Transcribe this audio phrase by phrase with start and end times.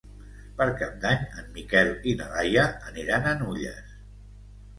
[0.61, 3.95] Per Cap d'Any en Miquel i na Laia aniran a Nulles.